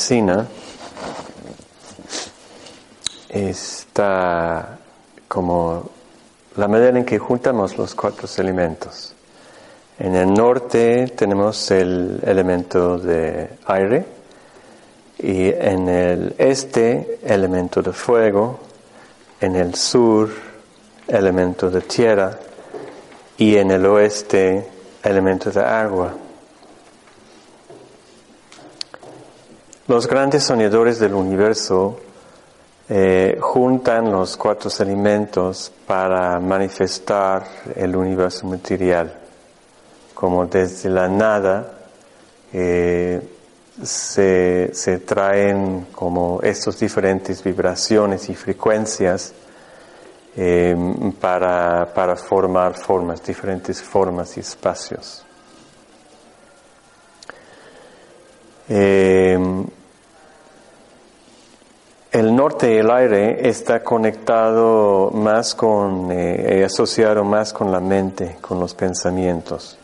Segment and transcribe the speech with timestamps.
[0.00, 0.46] Medicina
[3.28, 4.78] está
[5.28, 5.90] como
[6.56, 9.14] la manera en que juntamos los cuatro elementos.
[9.98, 14.06] En el norte tenemos el elemento de aire
[15.18, 18.58] y en el este elemento de fuego,
[19.38, 20.30] en el sur
[21.08, 22.38] elemento de tierra
[23.36, 24.66] y en el oeste
[25.02, 26.14] elemento de agua.
[29.90, 31.98] Los grandes soñadores del universo
[32.88, 39.12] eh, juntan los cuatro elementos para manifestar el universo material,
[40.14, 41.72] como desde la nada
[42.52, 43.20] eh,
[43.82, 49.34] se, traen como estas diferentes vibraciones y frecuencias
[50.36, 50.76] eh,
[51.20, 55.26] para, para formar formas, diferentes formas y espacios.
[62.12, 68.58] El norte del aire está conectado más con, eh, asociado más con la mente, con
[68.58, 69.78] los pensamientos.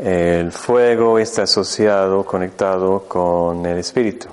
[0.00, 4.26] El fuego está asociado, conectado con el espíritu.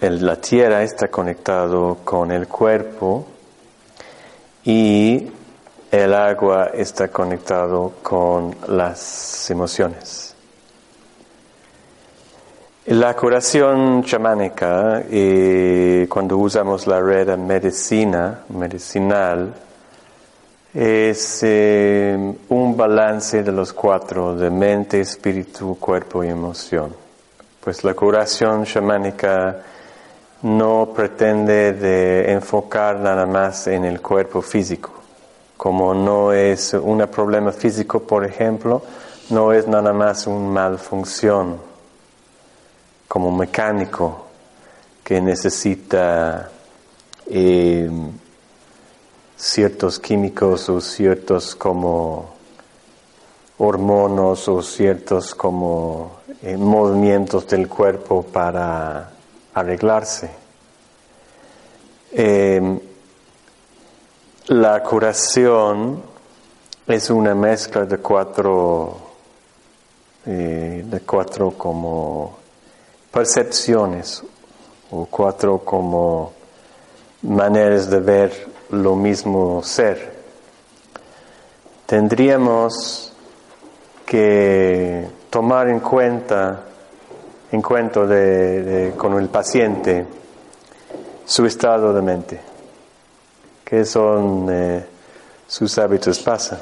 [0.00, 3.26] la tierra está conectado con el cuerpo
[4.64, 5.30] y
[5.90, 10.27] el agua está conectado con las emociones.
[12.90, 19.52] La curación chamánica, y cuando usamos la red medicina, medicinal,
[20.72, 26.94] es eh, un balance de los cuatro, de mente, espíritu, cuerpo y emoción.
[27.62, 29.58] Pues la curación chamánica
[30.40, 34.92] no pretende de enfocar nada más en el cuerpo físico.
[35.58, 38.80] Como no es un problema físico, por ejemplo,
[39.28, 41.67] no es nada más una malfunción
[43.08, 44.26] como mecánico
[45.02, 46.50] que necesita
[47.26, 47.90] eh,
[49.34, 52.36] ciertos químicos o ciertos como
[53.56, 59.10] hormonos o ciertos como eh, movimientos del cuerpo para
[59.54, 60.30] arreglarse.
[62.12, 62.78] Eh,
[64.48, 66.02] la curación
[66.86, 68.96] es una mezcla de cuatro,
[70.24, 72.38] de cuatro como
[73.12, 74.22] percepciones
[74.90, 76.32] o cuatro como
[77.22, 80.16] maneras de ver lo mismo ser.
[81.86, 83.12] Tendríamos
[84.04, 86.64] que tomar en cuenta,
[87.50, 90.06] en cuenta de, con el paciente,
[91.24, 92.40] su estado de mente,
[93.64, 94.86] qué son eh,
[95.46, 96.18] sus hábitos.
[96.20, 96.60] Pasa,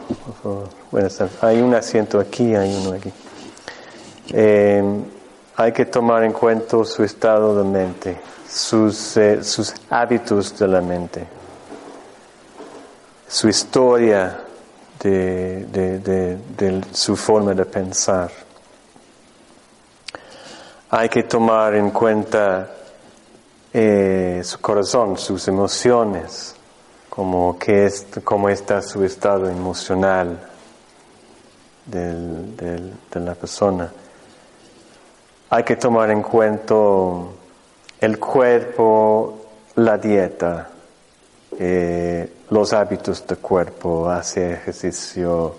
[1.41, 3.13] Hay un asiento aquí, hay uno aquí.
[4.33, 4.83] Eh,
[5.57, 10.81] hay que tomar en cuenta su estado de mente, sus, eh, sus hábitos de la
[10.81, 11.37] mente
[13.29, 14.41] su historia
[15.03, 18.31] de, su forma de pensar.
[20.91, 22.71] Hay que tomar en cuenta
[23.73, 26.55] eh, su corazón, sus emociones,
[27.11, 30.39] como es, cómo está su estado emocional
[31.85, 33.93] de la persona.
[35.49, 36.75] Hay que tomar en cuenta
[38.01, 39.47] el cuerpo,
[39.77, 40.69] la dieta,
[41.57, 45.55] eh, los hábitos del cuerpo, hace ejercicio,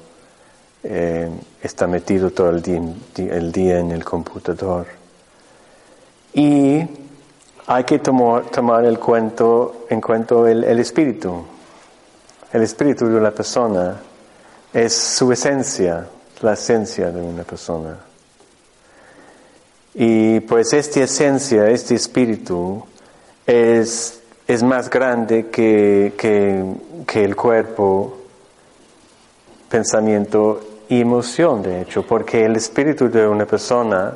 [0.84, 1.30] eh,
[1.62, 2.81] está metido todo el día,
[3.16, 4.88] el día, en el computador.
[6.34, 6.81] Y
[7.68, 11.45] hay que tomar, tomar el cuento, en cuenta el, el espíritu.
[12.51, 13.95] El espíritu de una persona
[14.74, 16.06] es su esencia,
[16.42, 17.98] la esencia de una persona.
[20.00, 22.86] Y pues esta esencia, este espíritu,
[23.46, 24.18] es
[24.48, 28.18] es más grande que, que, el cuerpo,
[29.70, 34.16] pensamiento y emoción, de hecho, porque el espíritu de una persona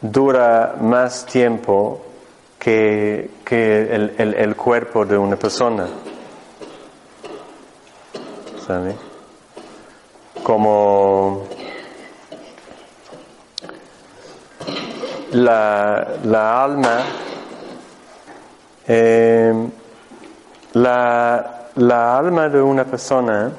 [0.00, 2.00] dura más tiempo
[2.58, 5.86] que, el, el, cuerpo de una persona.
[8.66, 8.96] ¿Sabe?
[10.42, 11.44] Como
[15.32, 17.04] la, la alma
[18.86, 19.54] eh,
[20.72, 23.52] la, la alma de una persona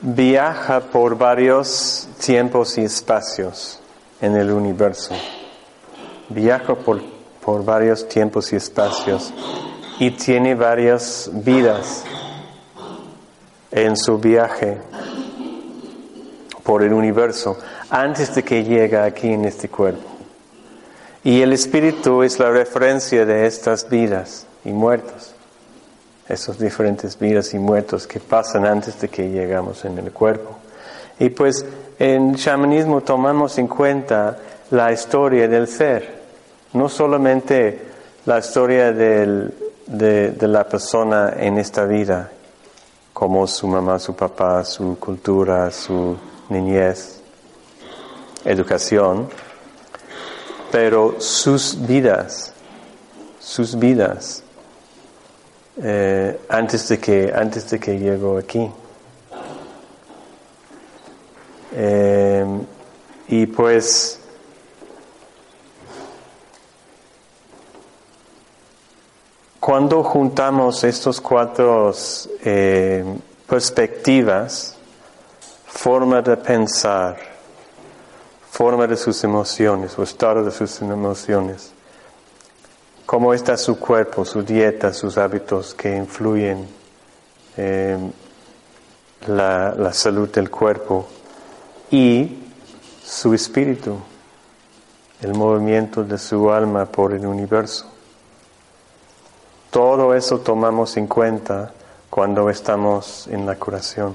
[0.00, 3.80] viaja por varios tiempos y espacios
[4.20, 5.14] en el universo.
[6.28, 7.00] Viaja por,
[7.44, 9.32] por varios tiempos y espacios
[9.98, 12.04] y tiene varias vidas
[13.70, 14.78] en su viaje
[16.62, 20.11] por el universo antes de que llegue aquí en este cuerpo.
[21.24, 25.34] Y el espíritu es la referencia de estas vidas y muertos,
[26.28, 30.56] esos diferentes vidas y muertos que pasan antes de que llegamos en el cuerpo.
[31.20, 31.64] Y pues
[31.98, 34.36] en shamanismo tomamos en cuenta
[34.70, 36.22] la historia del ser,
[36.72, 37.80] no solamente
[38.26, 39.52] la historia de
[40.40, 42.32] la persona en esta vida,
[43.12, 46.16] como su mamá, su papá, su cultura, su
[46.48, 47.20] niñez,
[48.44, 49.28] educación,
[50.72, 52.54] pero sus vidas,
[53.38, 54.42] sus vidas,
[55.82, 58.70] eh, antes de que antes de que llegó aquí.
[61.74, 62.44] Eh,
[63.28, 64.18] y pues
[69.60, 71.92] cuando juntamos estos cuatro
[72.44, 73.04] eh,
[73.46, 74.76] perspectivas,
[75.66, 77.31] forma de pensar,
[78.52, 81.72] forma de sus emociones o estado de sus emociones,
[83.06, 86.68] cómo está su cuerpo, su dieta, sus hábitos que influyen
[87.56, 88.12] en
[89.26, 91.08] la, la salud del cuerpo
[91.90, 92.42] y
[93.02, 93.96] su espíritu,
[95.22, 97.86] el movimiento de su alma por el universo.
[99.70, 101.72] Todo eso tomamos en cuenta
[102.10, 104.14] cuando estamos en la curación.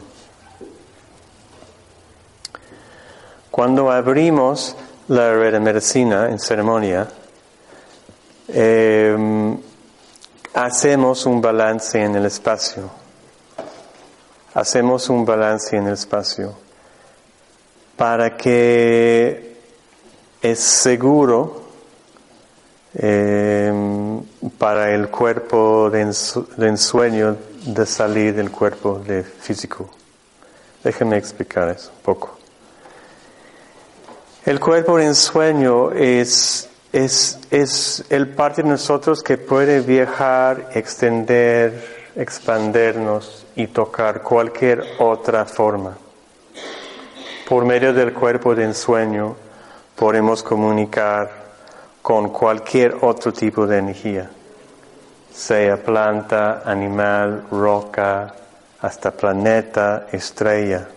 [3.58, 4.76] Cuando abrimos
[5.08, 7.08] la red de medicina en ceremonia,
[8.50, 9.58] em,
[10.54, 12.88] hacemos un balance en el espacio.
[14.54, 16.54] hacemos un balance en el espacio
[17.96, 19.58] para que
[20.40, 21.64] es seguro
[22.94, 23.74] eh,
[24.60, 29.90] para el cuerpo de, ensueño de salir del cuerpo de físico.
[30.84, 32.37] Déjenme explicar eso un poco.
[34.48, 42.08] El cuerpo de ensueño es, es, es el parte de nosotros que puede viajar, extender,
[42.16, 45.98] expandernos y tocar cualquier otra forma.
[47.50, 49.36] Por medio del cuerpo de ensueño
[49.98, 51.30] podemos comunicar
[52.02, 54.30] con cualquier otro tipo de energía,
[55.30, 58.34] sea planta, animal, roca,
[58.80, 60.88] hasta planeta, estrella.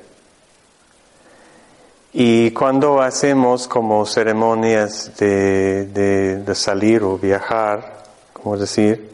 [2.13, 8.03] Y cuando hacemos como ceremonias de, salir o viajar,
[8.33, 9.11] como decir,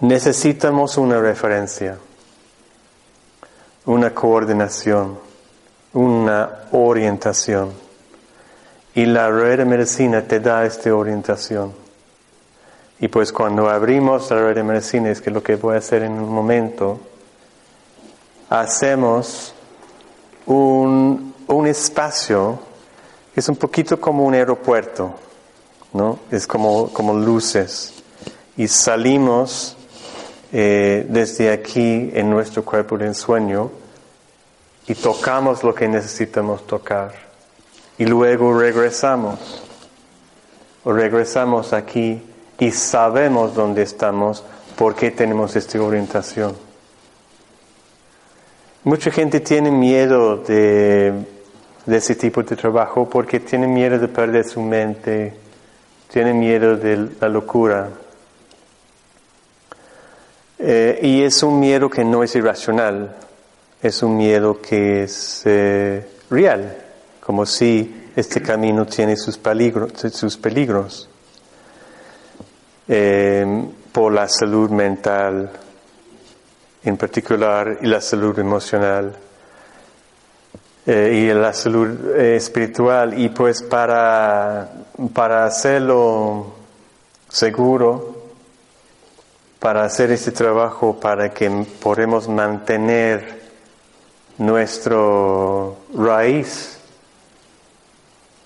[0.00, 1.96] necesitamos una referencia,
[3.86, 5.18] una coordinación,
[5.92, 7.72] una orientación.
[8.94, 11.72] Y la red de medicina te da esta orientación.
[12.98, 16.02] Y pues cuando abrimos la red de medicina, es que lo que voy a hacer
[16.02, 16.98] en un momento,
[18.50, 19.54] hacemos
[20.46, 22.58] un, un espacio,
[23.34, 25.14] es un poquito como un aeropuerto,
[25.92, 26.18] ¿no?
[26.30, 27.94] Es como, como luces.
[28.56, 29.76] Y salimos
[30.52, 33.70] eh, desde aquí en nuestro cuerpo de ensueño
[34.86, 37.12] y tocamos lo que necesitamos tocar
[37.98, 39.62] y luego regresamos.
[40.84, 42.22] O regresamos aquí
[42.58, 44.44] y sabemos dónde estamos
[44.76, 46.56] porque tenemos esta orientación.
[48.84, 51.12] Mucha gente tiene miedo de,
[51.96, 55.32] ese tipo de trabajo porque tiene miedo de perder su mente,
[56.12, 57.88] tiene miedo de la locura.
[60.58, 63.16] Eh, y es un miedo que no es irracional,
[63.80, 66.84] es un miedo que es eh, real
[67.28, 71.10] como si este camino tiene sus peligros, sus peligros
[72.88, 75.50] em, por la salud mental
[76.82, 79.14] en particular y la salud emocional
[80.90, 84.70] eh, y la salud eh, espiritual y pues para,
[85.12, 86.54] para hacerlo
[87.28, 88.16] seguro
[89.58, 91.50] para hacer este trabajo para que
[91.82, 93.38] podamos mantener
[94.38, 96.78] nuestro raíz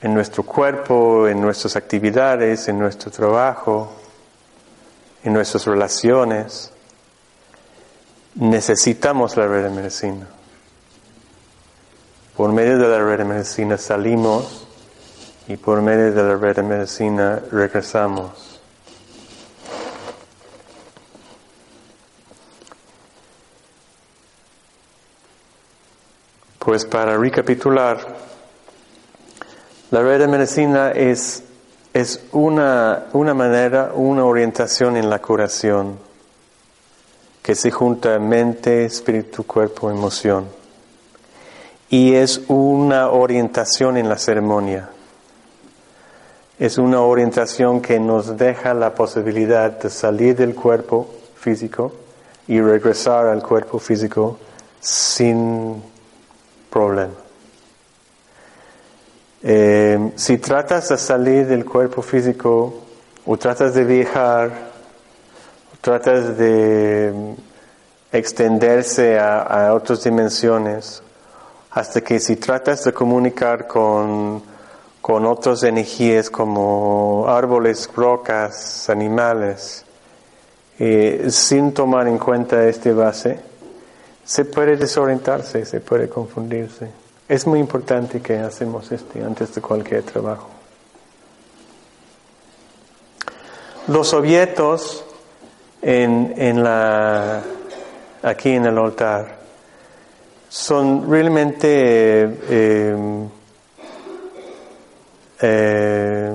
[0.01, 3.93] en nuestro cuerpo, en nuestras actividades, en nuestro trabajo,
[5.23, 6.73] en nuestras relaciones.
[8.35, 10.27] Necesitamos la red de medicina.
[12.37, 14.67] Por medio de la red de medicina salimos
[15.49, 18.61] y por medio de la red de medicina regresamos.
[26.59, 27.99] Pues para recapitular,
[29.91, 31.43] la red de medicina es,
[31.93, 35.99] es una, una manera, una orientación en la curación
[37.43, 40.62] que se junta mente, espíritu, cuerpo, emoción.
[41.93, 44.89] Y es una orientación en la ceremonia.
[46.59, 51.07] Es una orientación que nos deja la posibilidad de salir del cuerpo
[51.37, 51.93] físico
[52.49, 54.39] y regresar al cuerpo físico
[54.81, 55.83] sin
[56.71, 57.13] problema.
[59.43, 62.73] Eh, si tratas de salir del cuerpo físico
[63.27, 64.51] o tratas de viajar,
[65.75, 67.35] o tratas de
[68.13, 71.03] extenderse a, otras dimensiones,
[71.75, 74.43] hasta que si tratas de comunicar con,
[75.01, 79.85] con otras energías como árboles, rocas, animales,
[80.79, 83.41] eh, sin tomar en cuenta este base,
[84.25, 86.91] se puede desorientarse, se puede confundirse.
[87.27, 90.49] Es muy importante que hacemos esto antes de cualquier trabajo.
[93.89, 95.05] Los objetos
[95.81, 97.43] en, en la,
[98.23, 99.42] aquí en el altar
[100.53, 101.67] son realmente
[102.51, 102.95] eh,
[105.41, 106.31] eh,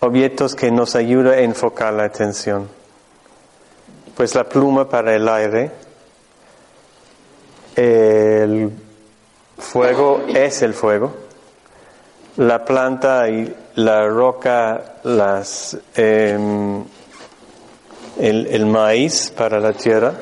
[0.00, 2.68] objetos que nos ayudan a enfocar la atención.
[4.16, 5.70] Pues la pluma para el aire,
[7.76, 8.72] el
[9.56, 11.14] fuego es el fuego.
[12.38, 16.82] La planta y la roca, las, em,
[18.18, 20.12] el, maíz para la tierra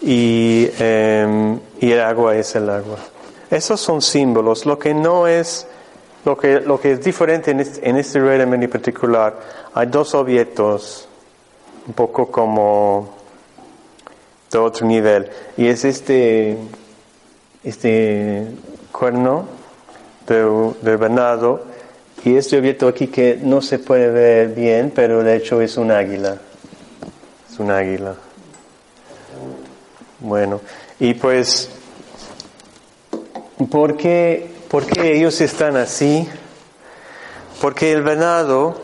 [0.00, 2.98] y, em, y, el agua es el agua.
[3.50, 4.64] Esos son símbolos.
[4.64, 5.66] Lo que no es,
[6.24, 9.38] lo que, lo que es diferente en este, en este régimen en particular,
[9.74, 11.08] hay dos objetos,
[11.86, 13.10] un poco como
[14.50, 15.28] de otro nivel.
[15.56, 16.56] Y es este,
[17.62, 18.46] este
[18.92, 19.46] cuerno
[20.26, 21.64] de, de venado
[22.24, 25.90] y este objeto aquí que no se puede ver bien, pero de hecho es un
[25.90, 26.38] águila.
[27.50, 28.14] Es un águila.
[30.20, 30.60] Bueno,
[30.98, 31.70] y pues,
[33.70, 36.28] ¿por qué, ¿por qué ellos están así?
[37.60, 38.80] Porque el venado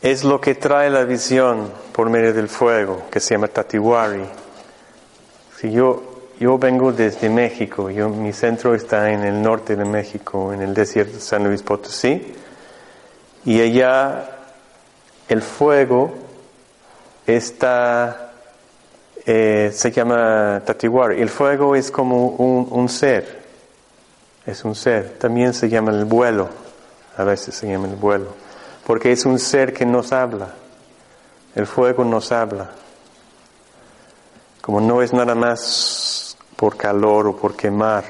[0.00, 4.24] es lo que trae la visión por medio del fuego, que se llama Tatiwari.
[5.56, 10.52] Si yo yo vengo desde México, yo, mi centro está en el norte de México,
[10.52, 12.32] en el desierto de San Luis Potosí,
[13.44, 14.36] y allá
[15.28, 16.14] el fuego
[17.26, 18.27] está,
[19.30, 21.20] eh, se llama Tatiwari.
[21.20, 23.44] El fuego es como un, ser,
[24.46, 25.18] es un ser.
[25.18, 26.48] También se llama el vuelo,
[27.14, 28.28] a veces se llama el vuelo,
[28.86, 30.54] porque es un ser que nos habla.
[31.54, 32.70] El fuego nos habla.
[34.62, 38.04] Como no es nada más por calor o por quemar.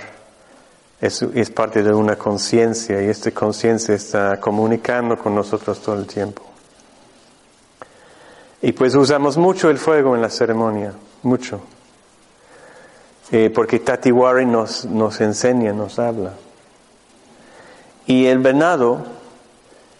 [1.00, 6.06] Es, es parte de una conciencia y esta conciencia está comunicando con nosotros todo el
[6.06, 6.42] tiempo.
[8.62, 11.60] Y pues usamos mucho el fuego en la ceremonia, mucho.
[13.30, 16.32] Eh, porque Tatiwari nos, nos enseña, nos habla.
[18.06, 19.04] Y el venado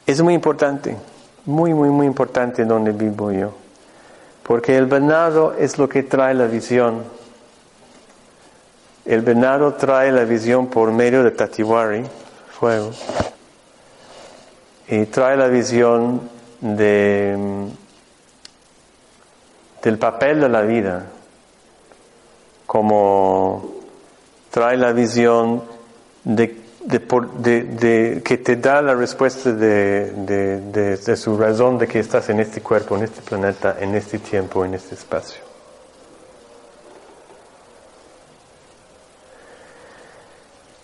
[0.07, 0.97] es muy importante,
[1.45, 3.53] muy, muy, muy importante donde vivo yo.
[4.43, 7.19] Porque el venado es lo que trae la visión
[9.09, 12.05] el venado trae la visión por medio de Tatiwari,
[12.51, 12.91] fuego,
[14.87, 16.29] y trae la visión
[16.61, 17.35] de,
[19.83, 21.07] del papel de la vida,
[22.67, 23.75] como
[24.51, 25.63] trae la visión
[26.25, 32.61] de, de, que te da la respuesta de su razón de que estás en este
[32.61, 35.49] cuerpo, en este planeta, en este tiempo, en este espacio.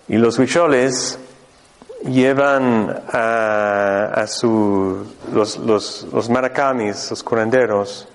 [0.09, 1.19] Y los huicholes
[2.05, 8.07] llevan a, su, los, los, los, maracamis, los curanderos,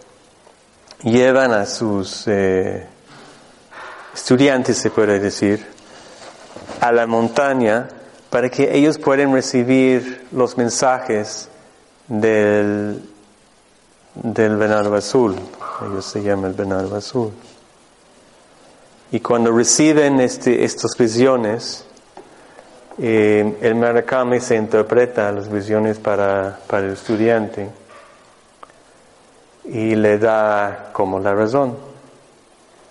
[1.03, 2.85] llevan a sus eh,
[4.13, 5.65] estudiantes, se puede decir,
[6.81, 7.87] a la montaña
[8.29, 11.49] para que ellos puedan recibir los mensajes
[12.07, 13.01] del,
[14.15, 15.35] del venado azul.
[15.85, 17.31] Ellos se llaman el venado azul.
[19.11, 21.83] Y cuando reciben este, estas visiones,
[22.99, 27.69] eh, el Murakami se interpreta las visiones para, para el estudiante
[29.71, 31.75] y le da como la razón.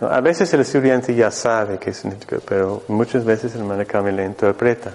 [0.00, 4.92] A veces el estudiante ya sabe qué significa, pero muchas veces el Murakami le interpreta.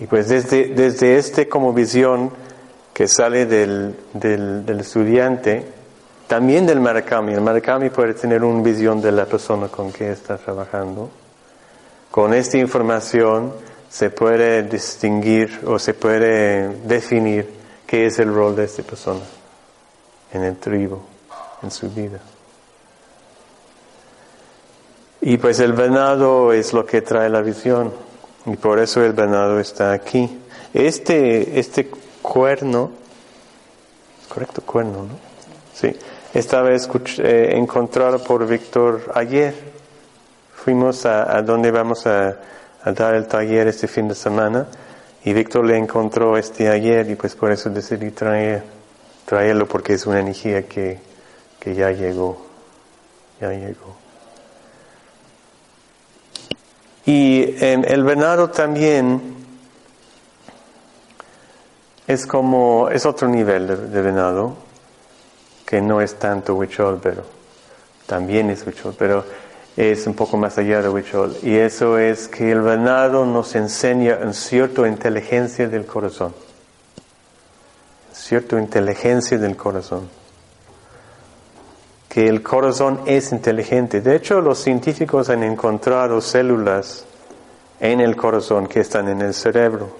[0.00, 2.32] Y pues desde, desde este como visión
[2.92, 5.64] que sale del, del, del estudiante,
[6.26, 7.34] también del Marakami.
[7.34, 11.10] El Marakami puede tener una visión de la persona con que está trabajando.
[12.10, 13.52] Con esta información
[13.88, 17.48] se puede distinguir o se puede definir
[17.86, 19.39] qué es el rol de esta persona
[20.32, 20.98] en el tribu,
[21.62, 22.20] en su vida.
[25.22, 27.92] Y pues el venado es lo que trae la visión
[28.46, 30.38] y por eso el venado está aquí.
[30.72, 31.90] Este, este
[32.22, 32.90] cuerno,
[34.28, 35.18] correcto cuerno, ¿no?
[35.74, 35.94] Sí
[36.34, 39.54] estaba eh, encontrado por Víctor ayer.
[40.54, 42.36] Fuimos a, donde vamos a,
[42.84, 44.66] dar el taller este fin de semana
[45.24, 48.62] y Víctor le encontró este ayer y pues por eso decidí traer,
[49.30, 50.98] traerlo porque es una energía que,
[51.60, 52.36] que ya llegó,
[53.40, 53.94] ya llegó.
[57.06, 59.36] Y el venado también
[62.08, 64.56] es como, es otro nivel de venado
[65.64, 67.22] que no es tanto huichol, pero
[68.06, 69.24] también es huichol, pero
[69.76, 71.36] es un poco más allá de huichol.
[71.44, 76.34] Y eso es que el venado nos enseña en cierta inteligencia del corazón.
[78.30, 80.08] Cierta inteligencia del corazón.
[82.08, 84.00] Que el corazón es inteligente.
[84.00, 87.04] De hecho, los científicos han encontrado células
[87.80, 89.90] en el corazón que están en el cerebro.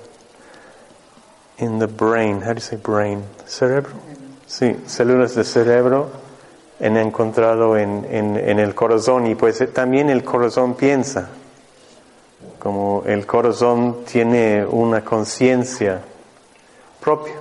[1.59, 2.37] In the brain.
[2.37, 3.25] How do you say brain?
[3.47, 3.91] Cerebro.
[4.47, 6.11] Sí, células de cerebro
[6.79, 11.31] han encontrado en, en, el corazón y pues también el corazón piensa,
[12.61, 16.01] como el corazón tiene una conciencia
[17.01, 17.40] propia.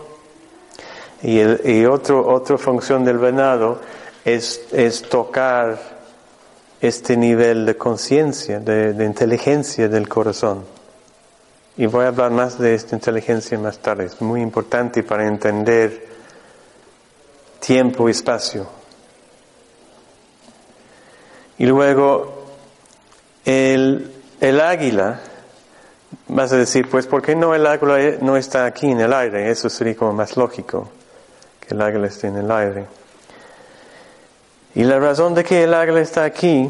[1.22, 3.80] Y, el, y otro, otra función del venado
[4.24, 5.78] es, es tocar
[6.82, 10.64] este nivel de conciencia, de, de inteligencia del corazón.
[11.78, 14.06] Y voy a hablar más de esta inteligencia más tarde.
[14.06, 16.08] Es muy importante para entender
[17.60, 18.68] tiempo y espacio.
[21.58, 22.46] Y luego
[23.46, 25.20] el, el águila,
[26.28, 29.50] vas a decir, pues, ¿por qué no el águila no está aquí en el aire?
[29.50, 30.90] Eso sería como más lógico,
[31.70, 32.86] el águila esté en el aire.
[34.76, 36.70] Y la razón de que el águila está aquí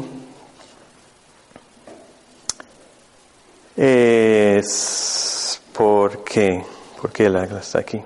[3.76, 6.64] es porque,
[7.00, 8.02] porque el águila está aquí.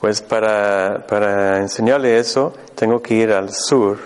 [0.00, 3.98] Pues para, para enseñarle eso, tengo que ir al sur.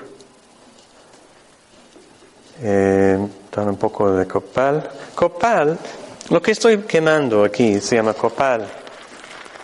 [2.63, 3.19] Eh,
[3.57, 4.89] un poco de copal.
[5.15, 5.79] Copal,
[6.29, 8.67] lo que estoy quemando aquí se llama copal.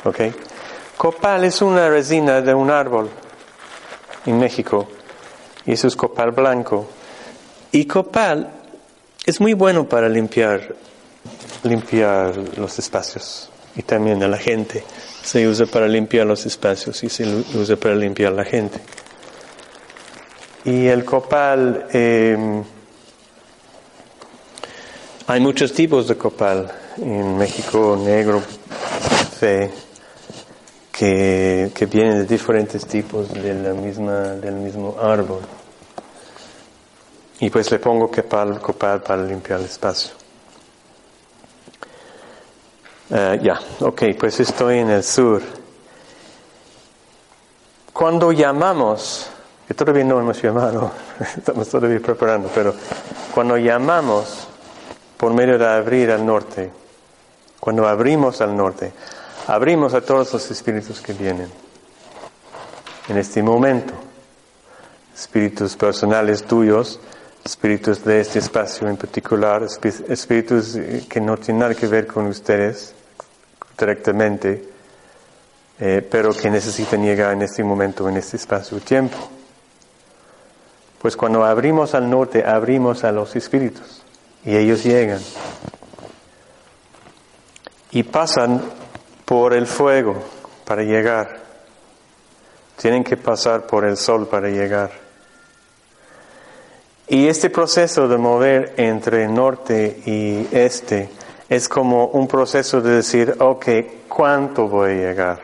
[0.05, 0.21] ¿Ok?
[1.03, 3.11] Copal es una resina de un árbol
[4.25, 4.87] en México.
[5.67, 6.87] Y eso es copal blanco.
[7.73, 8.49] Y copal
[9.27, 10.77] es muy bueno para limpiar,
[11.65, 14.85] limpiar los espacios y también a la gente
[15.25, 18.79] se usa para limpiar los espacios y se usa para limpiar la gente.
[20.65, 22.63] Y el copal, eh,
[25.27, 26.71] hay muchos tipos de copal.
[26.99, 28.41] En México, negro,
[29.41, 29.69] fe,
[31.03, 35.41] que, que vienen de diferentes tipos de la misma, del mismo árbol.
[37.41, 40.13] Y pues le pongo copal, copal para limpiar el espacio.
[43.11, 45.43] Eh, ya, ok, pues estoy en el sur.
[47.93, 49.29] Cuando llamamos,
[49.67, 50.93] que todavía no hemos llamado,
[51.37, 52.77] estamos todavía preparando, pero
[53.35, 54.47] cuando llamamos
[55.17, 56.71] por medio de abrir al norte,
[57.59, 58.93] cuando abrimos al norte,
[59.47, 61.51] abrimos a todos los espíritus que vienen
[63.09, 63.95] en este momento,
[65.15, 67.01] espíritus personales tuyos,
[67.45, 69.67] espíritus de este espacio en particular,
[70.09, 70.79] espíritus
[71.09, 72.95] que no tienen nada que ver con ustedes,
[73.79, 74.69] directamente,
[75.81, 79.17] eh, pero que necesitan llegar en este momento, en este espacio-tiempo.
[81.01, 84.03] Pues cuando abrimos al norte, abrimos a los espíritus
[84.45, 85.21] y ellos llegan
[87.91, 88.63] y pasan
[89.33, 90.15] por el fuego
[90.67, 91.41] para llegar.
[92.77, 94.91] Tienen que pasar por el sol para llegar.
[97.09, 101.09] Y este proceso de mover entre norte y este
[101.49, 103.67] es como un proceso de decir, ok,
[104.07, 105.41] ¿cuánto voy a llegar?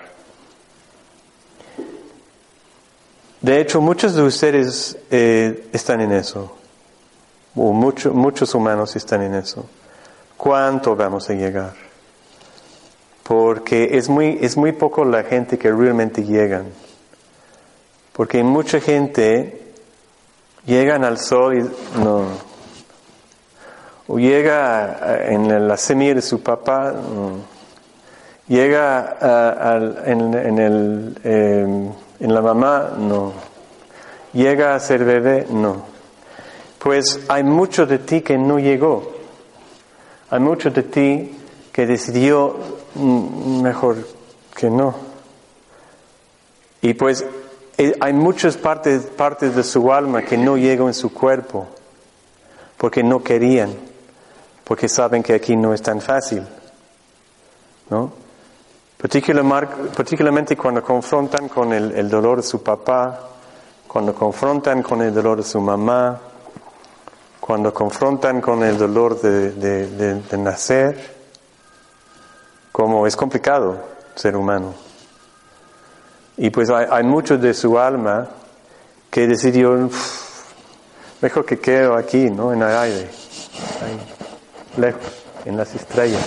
[3.41, 6.59] De hecho, muchos de ustedes eh, están en eso,
[7.57, 9.65] o muchos humanos están en eso.
[10.37, 11.88] ¿Cuánto vamos a llegar?
[13.29, 16.65] Porque es muy, es muy poco la gente que realmente llegan.
[18.15, 19.65] Porque mucha gente
[20.65, 22.25] llegan al sol y no,
[24.07, 29.19] o llega en la semilla de su papá, mm, llega
[30.07, 33.35] en, el, em, en la mamá, no,
[34.33, 35.83] llega a ser bebé, no.
[36.79, 39.13] Pues hay mucho de ti que no llegó,
[40.31, 41.37] hay mucho de ti
[41.71, 43.97] que decidió mejor
[44.55, 44.95] que no.
[46.81, 47.25] Y pues
[47.77, 51.67] eh, hay muchas partes, partes de su alma que no llegan en su cuerpo
[52.77, 53.89] porque no querían
[54.69, 56.47] porque saben que aquí no es tan fácil.
[57.89, 58.13] ¿no?
[58.99, 63.31] Particularmente cuando confrontan con el, dolor de su papá,
[63.87, 66.21] cuando confrontan con el dolor de su mamá,
[67.41, 71.18] cuando confrontan con el dolor de, nacer,
[72.79, 73.77] como es complicado
[74.15, 74.73] ser humano.
[76.37, 78.29] Y pues hay, mucho de su alma
[79.11, 79.91] que decidió,
[81.21, 82.53] mejor que quedo aquí, ¿no?
[82.53, 83.11] En el aire
[84.77, 85.03] lejos,
[85.45, 86.25] en las estrellas,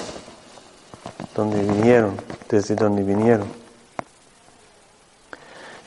[1.34, 2.18] donde vinieron,
[2.50, 3.48] desde donde vinieron.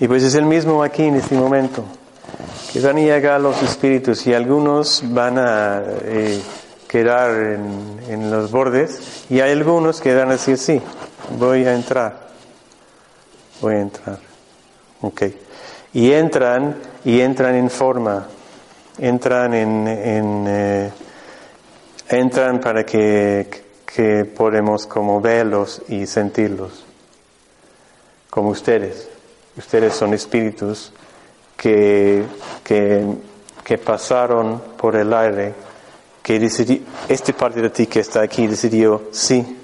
[0.00, 1.84] Y pues es el mismo aquí en este momento,
[2.72, 6.40] que van a llegar los espíritus y algunos van a eh,
[6.94, 10.80] quedar en, en, los bordes y hay algunos que van a decir, sí,
[11.40, 12.28] voy a entrar,
[13.60, 14.18] voy a entrar.
[15.00, 15.22] Ok.
[15.92, 18.28] Y entran, y entran en forma,
[18.96, 20.92] entran en, en eh,
[22.10, 26.84] entran para que, que podemos como verlos y sentirlos,
[28.30, 29.08] como ustedes.
[29.56, 30.92] Ustedes son espíritus
[31.56, 32.22] que,
[32.62, 33.04] que,
[33.64, 35.73] que pasaron por el aire,
[36.24, 39.58] que decidió, esta parte de ti que está aquí decidió sí.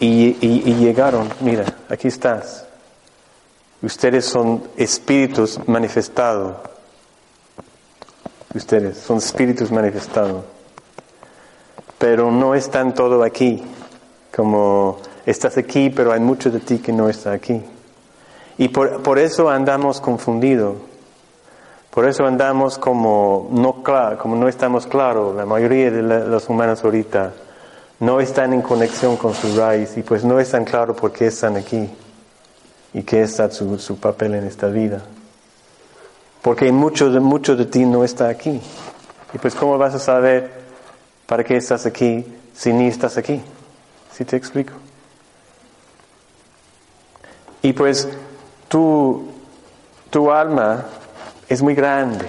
[0.00, 2.64] Y, y, llegaron, mira, aquí estás.
[3.82, 6.56] Ustedes son espíritus manifestados.
[8.54, 10.44] Ustedes son espíritus manifestados
[11.98, 13.62] pero no están todo aquí,
[14.34, 17.60] como estás aquí, pero hay mucho de ti que no está aquí.
[18.56, 20.76] Y por, eso andamos confundidos,
[21.98, 23.82] Por eso andamos como no,
[24.18, 27.32] como no estamos claros, la mayoría de los humanos ahorita
[27.98, 31.56] no están en conexión con su raíz y pues no están claros por qué están
[31.56, 31.90] aquí
[32.94, 35.02] y qué es su, su papel en esta vida.
[36.40, 38.60] Porque mucho de, mucho de ti no está aquí.
[39.34, 40.52] Y pues ¿cómo vas a saber
[41.26, 43.42] para qué estás aquí si ni estás aquí?
[44.12, 44.74] ¿Sí te explico?
[47.60, 48.08] Y pues
[48.68, 49.32] tu,
[50.10, 50.84] tu alma
[51.48, 52.26] es muy grande,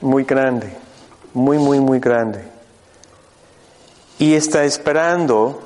[0.00, 0.68] muy grande,
[1.32, 2.44] muy, muy, muy grande.
[4.18, 5.60] Y está esperando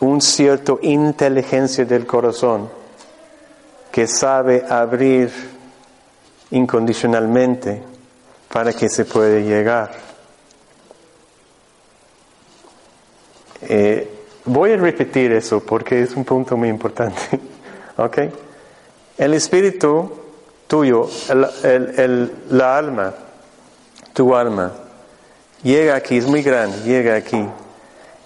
[0.00, 2.68] un cierto inteligencia del corazón
[3.90, 5.30] que sabe abrir
[6.50, 7.82] incondicionalmente
[8.52, 9.92] para que se pueda llegar.
[13.62, 14.10] Eh,
[14.44, 17.40] voy a repetir eso porque es un punto muy importante.
[17.96, 18.18] ¿Ok?
[19.16, 20.23] El espíritu
[20.66, 21.08] tuyo,
[21.62, 23.14] el, la alma,
[24.12, 24.72] tu alma,
[25.62, 27.44] llega aquí, es muy grande, llega aquí.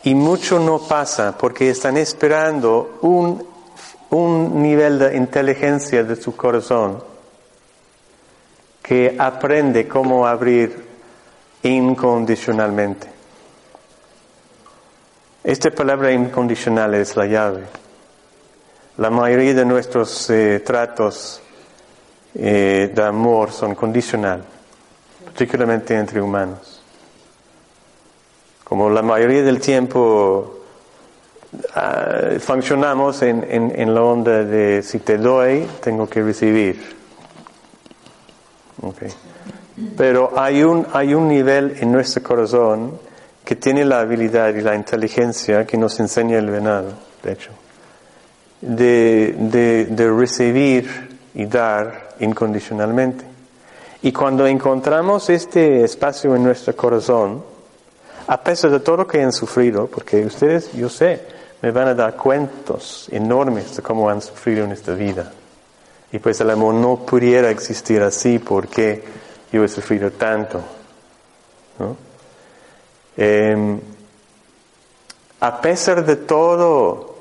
[0.04, 3.44] Y mucho no pasa porque están esperando un,
[4.10, 7.02] un nivel de inteligencia de su corazón
[8.82, 10.86] que aprende cómo abrir
[11.62, 13.08] incondicionalmente.
[15.44, 17.64] Esta palabra incondicional es la llave.
[18.96, 21.40] La mayoría de nuestros eh, tratos
[22.34, 24.44] eh, de amor son condicionales,
[25.24, 26.82] particularmente entre humanos.
[28.64, 30.60] Como la mayoría del tiempo
[31.74, 36.96] ah, funcionamos en, en, la onda de si te doy, tengo que recibir.
[38.80, 39.10] Okay.
[39.96, 42.98] Pero hay un, hay un nivel en nuestro corazón
[43.44, 47.50] que tiene la habilidad y la inteligencia que nos enseña el venado, de hecho
[48.60, 51.07] de, de, recibir
[51.38, 53.24] y dar incondicionalmente.
[54.02, 57.44] Y cuando encontramos este espacio en nuestro corazón,
[58.26, 61.22] a pesar de todo lo que han sufrido, porque ustedes, yo sé,
[61.62, 65.32] me van a dar cuentos enormes de cómo han sufrido en esta vida.
[66.10, 69.00] Y pues el amor no pudiera existir así porque
[69.52, 70.60] yo he sufrido tanto.
[73.16, 73.80] Em,
[75.38, 77.14] a pesar de todo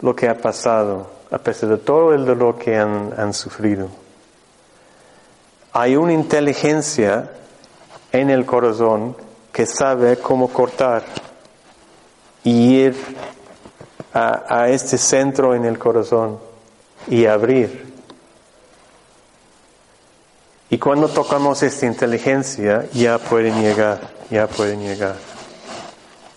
[0.00, 3.88] lo que ha pasado, a pesar de todo el dolor que han, sufrido.
[5.72, 7.30] Hay una inteligencia
[8.10, 9.16] en el corazón
[9.52, 11.04] que sabe cómo cortar
[12.42, 12.96] y ir
[14.12, 16.40] a, a, este centro en el corazón
[17.06, 17.88] y abrir.
[20.68, 25.16] Y cuando tocamos esta inteligencia, ya pueden llegar, ya pueden llegar,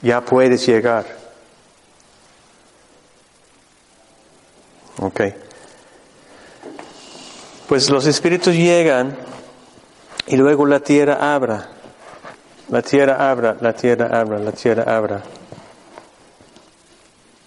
[0.01, 1.22] ya puedes llegar.
[4.99, 5.21] Ok.
[7.67, 9.17] Pues los espíritus llegan
[10.27, 11.69] y luego la tierra abra.
[12.69, 15.23] La tierra abra, la tierra abra, la tierra abra.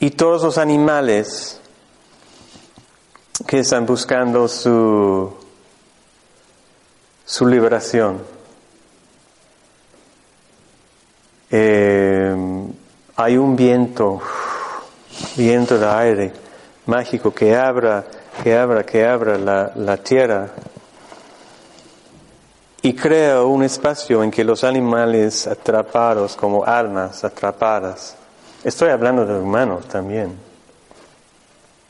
[0.00, 1.60] Y todos los animales
[3.46, 5.32] que están buscando su,
[7.24, 8.22] su liberación.
[11.50, 12.34] Eh,
[13.16, 14.20] hay un viento,
[15.36, 16.45] viento de aire
[16.86, 18.04] mágico que abra,
[18.42, 20.48] que abra, que abra la, la tierra
[22.82, 28.14] y crea un espacio en que los animales atrapados como almas atrapadas,
[28.62, 30.38] estoy hablando de humanos también,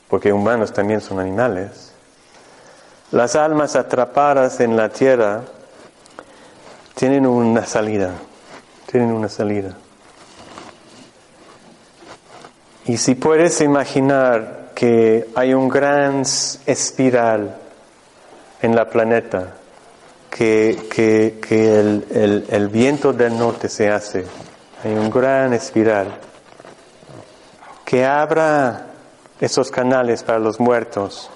[0.09, 1.93] porque humanos también son animales,
[3.11, 5.43] las almas atrapadas en la tierra
[6.95, 8.15] tienen una salida,
[8.87, 9.77] tienen una salida.
[12.85, 17.57] Y si puedes imaginar que hay un gran espiral
[18.61, 19.55] en la planeta,
[20.29, 24.27] que, que, el, el, viento del norte se hace,
[24.83, 26.19] hay un gran espiral,
[27.83, 28.85] que abra
[29.41, 31.31] esos canales para los muertos,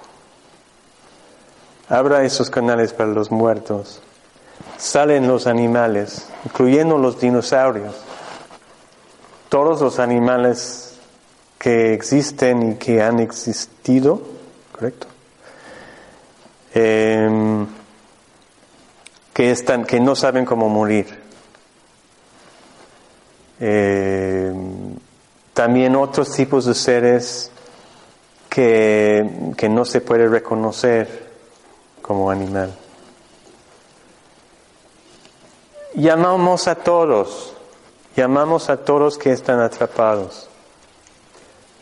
[1.90, 4.04] abra esos canales para los muertos,
[4.78, 7.96] salen los animales, incluyendo los dinosaurios,
[9.50, 10.91] todos los animales
[11.62, 14.20] que existen y que han existido,
[14.72, 15.06] ¿correcto?
[16.74, 17.68] Em,
[19.32, 21.06] que, están, que no saben cómo morir.
[23.60, 24.96] Em,
[25.54, 27.52] también otros tipos de seres
[28.50, 31.30] que, que no se puede reconocer
[32.02, 32.76] como animal.
[35.94, 37.54] Llamamos a todos,
[38.16, 40.48] llamamos a todos que están atrapados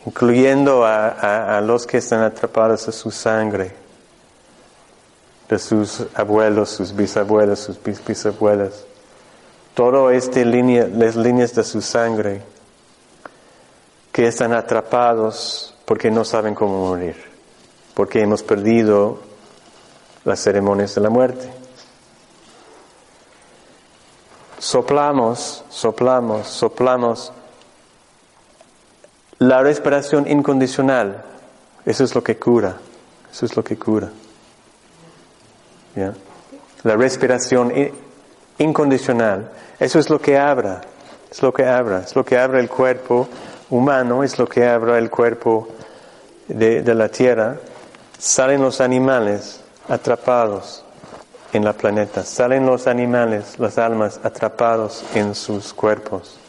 [0.06, 3.74] incluyendo a, los que están atrapados a su sangre.
[5.48, 8.84] de sus abuelos, sus bisabuelos, sus bisabuelas.
[9.74, 12.42] Todo este línea, las líneas de su sangre
[14.12, 17.16] que están atrapados porque no saben cómo morir,
[17.94, 19.18] porque hemos perdido
[20.24, 21.50] las ceremonias de la muerte.
[24.58, 27.32] Soplamos, soplamos, soplamos
[29.40, 31.24] la respiración incondicional.
[31.86, 32.76] Eso es lo que cura.
[33.32, 34.10] Eso es lo que cura.
[36.82, 37.72] La respiración
[38.58, 39.50] incondicional.
[39.78, 40.82] Eso es lo que abra.
[41.30, 42.00] Es lo que abra.
[42.00, 43.28] Es lo que abre el cuerpo
[43.70, 44.22] humano.
[44.22, 45.68] Es lo que abra el cuerpo
[46.46, 47.56] de, de la tierra.
[48.18, 50.84] Salen los animales atrapados
[51.54, 52.24] en la planeta.
[52.24, 56.39] Salen los animales, las almas atrapados en sus cuerpos.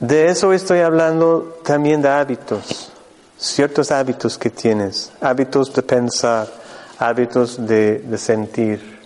[0.00, 2.90] De eso estoy hablando también de hábitos,
[3.38, 6.48] ciertos hábitos que tienes, hábitos de pensar,
[6.98, 9.00] hábitos de, sentir,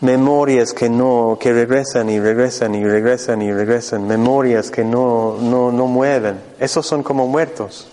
[0.00, 5.70] memorias que no, que regresan y regresan y regresan y regresan, memorias que no, no,
[5.70, 7.88] no mueven, esos son como muertos.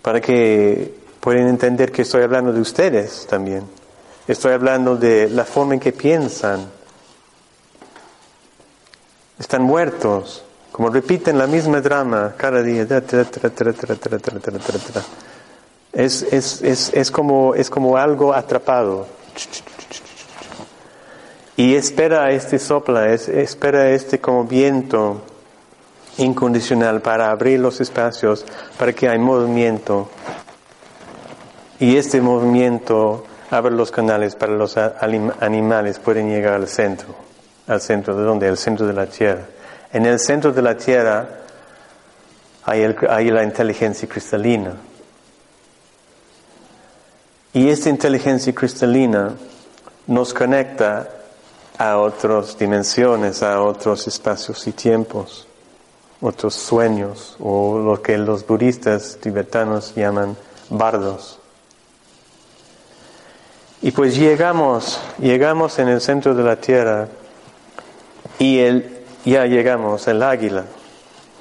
[0.00, 3.64] Para que puedan entender que estoy hablando de ustedes también.
[4.26, 6.79] Estoy hablando de la forma en que piensan,
[9.40, 12.86] están muertos, como repiten la misma drama cada día.
[15.92, 19.06] Es, es, es, es, como, es como algo atrapado.
[21.56, 25.22] Y espera este sopla, es, espera este como viento
[26.18, 28.44] incondicional para abrir los espacios,
[28.78, 30.10] para que haya movimiento.
[31.78, 37.29] Y este movimiento abre los canales para los animales pueden llegar al centro
[37.70, 38.48] al centro de donde?
[38.48, 39.46] El centro de la Tierra.
[39.92, 41.28] En el centro de la Tierra
[42.64, 44.74] hay, hay la inteligencia cristalina.
[47.52, 49.34] Y esta inteligencia cristalina
[50.06, 51.08] nos conecta
[51.78, 55.46] a otras dimensiones, a otros espacios y tiempos,
[56.20, 60.36] otros sueños, o lo que los budistas tibetanos llaman
[60.68, 61.38] bardos.
[63.82, 67.08] Y pues llegamos, llegamos en el centro de la tierra
[68.40, 70.64] y el, ya llegamos, el águila.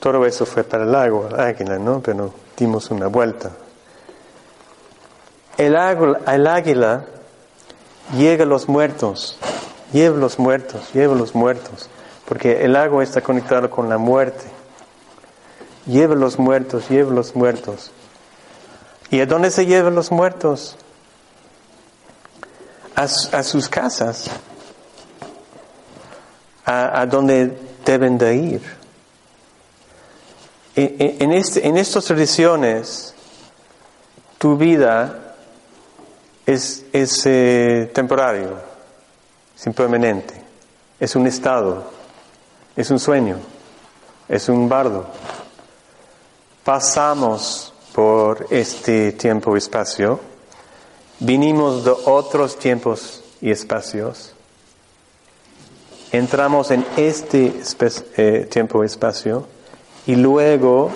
[0.01, 2.01] Todo eso fue para el agua, el águila, ¿no?
[2.01, 3.51] Pero dimos una vuelta.
[5.57, 7.05] El águila, el águila
[8.17, 9.37] llega a los muertos,
[9.93, 11.89] lleva los muertos, lleva los muertos,
[12.25, 14.43] porque el agua está conectado con la muerte.
[15.85, 17.91] Lleva los muertos, lleva los muertos.
[19.09, 20.75] ¿Y a dónde se llevan los muertos?
[22.93, 24.29] A, a sus casas
[26.69, 28.61] a, donde deben de ir.
[30.75, 33.13] En, este, en estas tradiciones,
[34.37, 35.35] tu vida
[36.45, 37.91] es, es eh,
[40.99, 41.83] es un estado,
[42.75, 43.37] es un sueño,
[44.27, 45.07] es un bardo.
[46.63, 50.19] Pasamos por este tiempo y espacio,
[51.19, 54.35] vinimos de otros tiempos y espacios,
[56.11, 57.53] entramos en este
[58.17, 59.45] eh, tiempo y espacio
[60.07, 60.91] y luego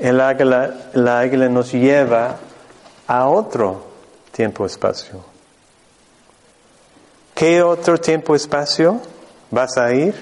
[0.00, 2.38] el águila, la águila nos lleva
[3.06, 3.84] a otro
[4.32, 5.24] tiempo y espacio.
[7.34, 9.00] ¿Qué otro tiempo y espacio
[9.50, 10.14] vas a ir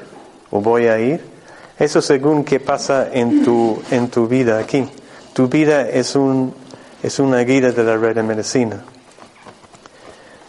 [0.50, 1.24] o voy a ir?
[1.78, 4.86] Eso según qué pasa en tu, en tu vida aquí.
[5.32, 6.54] Tu vida es, un,
[7.02, 8.84] es una guía de la red de medicina.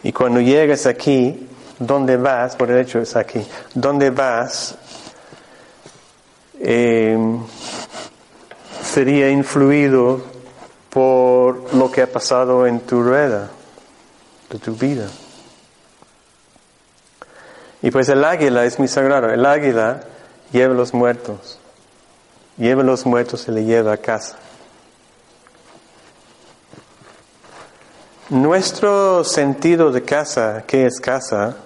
[0.03, 1.47] Y cuando llegas aquí,
[1.81, 4.75] dónde vas, por el hecho es aquí, dónde vas,
[6.59, 7.17] eh,
[8.83, 10.21] sería influido
[10.89, 13.49] por lo que ha pasado en tu rueda
[14.49, 15.07] de tu vida.
[17.81, 19.31] Y pues el águila es muy sagrado.
[19.31, 20.01] El águila
[20.51, 21.57] lleva los muertos.
[22.57, 24.37] Lleva los muertos y le lleva a casa.
[28.29, 31.57] Nuestro sentido de casa, ¿qué es casa?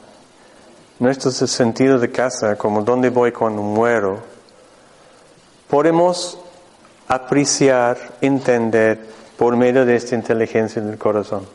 [1.00, 4.20] Nuestro sentido de casa, como dónde voy cuando muero,
[5.70, 6.39] podemos
[7.08, 9.00] apreciar, entender
[9.38, 11.46] por medio de esta inteligencia del corazón.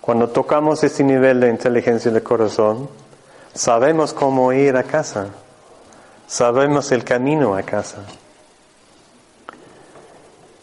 [0.00, 2.90] Cuando tocamos este nivel de inteligencia del corazón,
[3.54, 5.28] sabemos cómo ir a casa,
[6.26, 8.04] sabemos el camino a casa.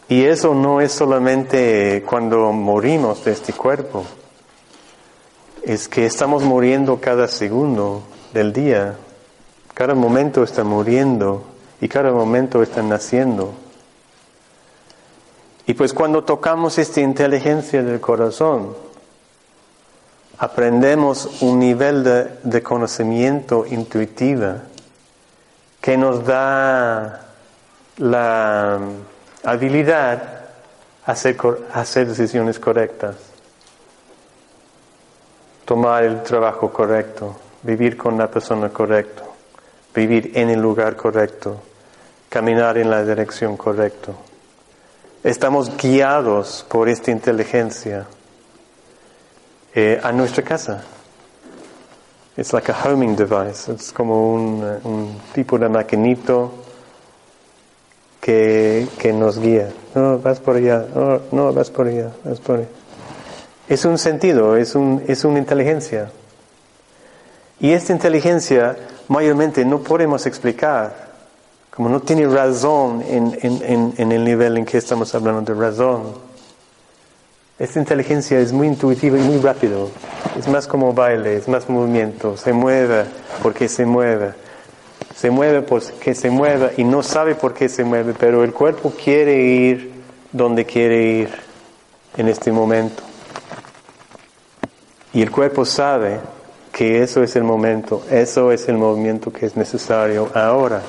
[0.08, 4.04] Y eso no es solamente cuando morimos de este cuerpo
[5.64, 8.02] es que estamos muriendo cada segundo
[8.32, 8.96] del día.
[9.74, 11.44] Cada momento está muriendo
[11.80, 13.54] y cada momento está naciendo.
[15.66, 18.74] Y pues cuando tocamos esta inteligencia del corazón,
[20.38, 24.54] aprendemos un nivel de, de conocimiento intuitivo
[25.80, 27.26] que nos da
[27.98, 28.80] la
[29.44, 30.42] habilidad
[31.04, 31.36] a hacer,
[31.72, 33.16] hacer decisiones correctas,
[35.64, 39.22] tomar el trabajo correcto, vivir con la persona correcta,
[39.94, 41.60] vivir en el lugar correcto,
[42.28, 44.12] caminar en la dirección correcta.
[45.22, 48.06] Estamos guiados por esta inteligencia
[49.74, 50.82] eh, a nuestra casa.
[52.36, 53.72] Es like a homing device.
[53.72, 56.52] Es como un, un tipo de maquinito
[58.20, 59.70] que, que, nos guía.
[59.94, 60.86] No, vas por allá.
[60.94, 62.10] No, no, vas por allá.
[62.24, 62.68] Vas por allá.
[63.68, 66.10] Es un sentido, es, un, es una inteligencia.
[67.60, 68.76] Y esta inteligencia
[69.08, 71.12] mayormente no podemos explicar,
[71.70, 76.02] como no tiene razón en, en, en, el nivel en que estamos hablando de razón.
[77.58, 79.90] Esta inteligencia es muy intuitiva y muy rápido.
[80.36, 82.36] Es más como baile, es más movimiento.
[82.36, 83.04] Se mueve
[83.42, 84.32] porque se mueve.
[85.14, 88.90] Se mueve porque se mueve y no sabe por qué se mueve, pero el cuerpo
[88.90, 89.92] quiere ir
[90.32, 91.30] donde quiere ir
[92.16, 93.11] en este momento.
[95.14, 96.20] Y el cuerpo sabe
[96.72, 100.82] que eso es el momento, eso es el movimiento que es necesario ahora.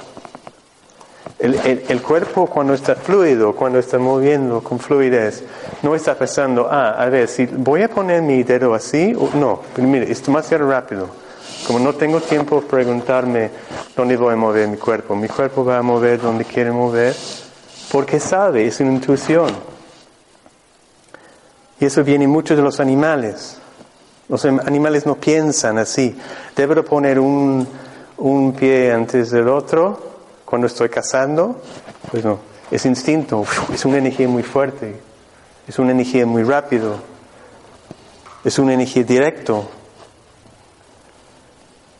[1.40, 5.44] El, el, cuerpo cuando está fluido, cuando está moviendo con fluidez,
[5.82, 9.60] no está pensando, ah, a ver, si voy a poner mi dedo así, o no,
[9.78, 11.10] mire, es demasiado rápido.
[11.68, 13.50] Como no tengo tiempo de preguntarme
[13.94, 17.14] dónde voy a mover mi cuerpo, mi cuerpo va a mover donde quiere mover,
[17.92, 19.50] porque sabe, es una intuición.
[21.78, 23.58] Y eso viene mucho de los animales.
[24.30, 26.16] Los animales no piensan así.
[26.56, 27.68] Debo poner un,
[28.18, 30.00] un pie antes del otro
[30.46, 31.62] cuando estoy cazando.
[32.10, 32.40] Pues no,
[32.72, 34.96] es instinto, es una energía muy fuerte,
[35.68, 36.98] es una energía muy rápido,
[38.44, 39.70] es una energía directo.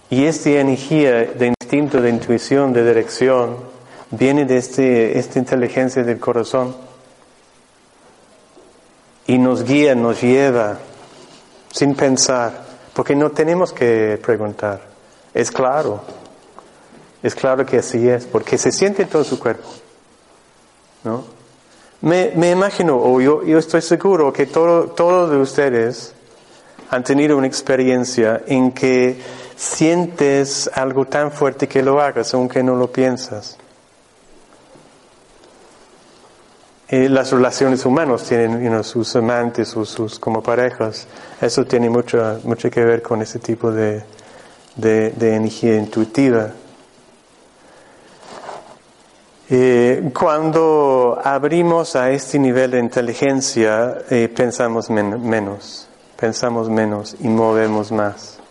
[0.10, 3.58] Y esta energía de instinto, de intuición, de dirección,
[4.12, 6.76] viene de este, esta inteligencia del corazón
[9.26, 10.78] y nos guía, nos lleva
[11.74, 12.54] sin pensar,
[12.94, 14.80] porque no tenemos que preguntar.
[15.34, 16.02] Es claro,
[17.24, 19.68] es claro que así es, porque se siente en todo su cuerpo.
[21.04, 21.24] ¿no?
[22.02, 26.14] Me, me imagino, o yo, yo estoy seguro que todos todo de ustedes
[26.92, 29.20] han tenido una experiencia en que
[29.56, 33.58] sientes algo tan fuerte que lo hagas, aunque no lo piensas.
[36.96, 41.08] Las relaciones humanas tienen sus amantes o sus como parejas.
[41.42, 44.04] Eso tiene mucho, mucho que ver con ese tipo de,
[44.76, 46.52] de, de energía intuitiva.
[49.50, 57.28] Eh, cuando abrimos a este nivel de inteligencia, eh, pensamos men menos, pensamos menos y
[57.28, 58.43] movemos más.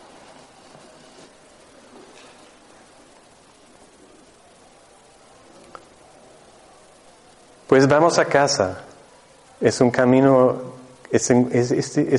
[7.73, 8.81] Pues vamos a casa.
[9.59, 10.57] Es un camino,
[11.11, 11.31] es,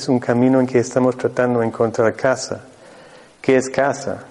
[0.09, 2.61] un camino en que estamos tratando de encontrar casa.
[3.39, 4.23] ¿Qué es casa?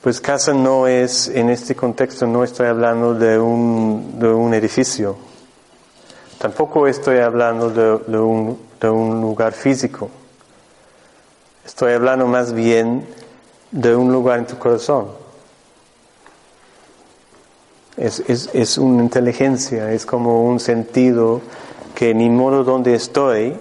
[0.00, 5.16] Pues casa no es, en este contexto no estoy hablando de un, edificio.
[6.38, 10.08] Tampoco estoy hablando de un lugar físico.
[11.64, 13.04] Estoy hablando más bien
[13.72, 15.25] de un lugar en tu corazón.
[17.96, 21.40] Es, es, es, una inteligencia, es como un sentido
[21.94, 23.56] que ni modo donde estoy,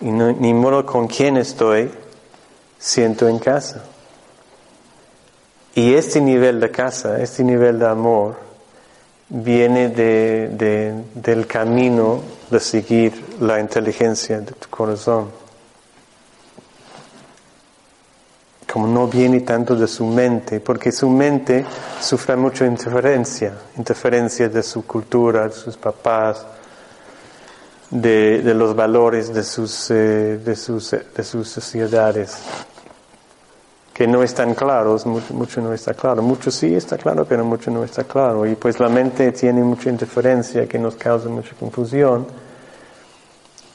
[0.00, 1.90] y ni modo con quién estoy,
[2.78, 3.84] siento en casa.
[5.74, 8.36] Y este nivel de casa, este nivel de amor,
[9.30, 12.20] viene de, de, del camino
[12.50, 15.39] de seguir la inteligencia de tu corazón.
[18.70, 21.64] Como no viene tanto de su mente, porque su mente
[22.00, 26.46] sufre mucha interferencia, interferencia de su cultura, de sus papás,
[27.90, 32.36] de, de los valores de sus, eh, de, sus, de sus sociedades,
[33.92, 37.72] que no están claros, mucho, mucho no está claro, mucho sí está claro, pero mucho
[37.72, 42.24] no está claro, y pues la mente tiene mucha interferencia que nos causa mucha confusión,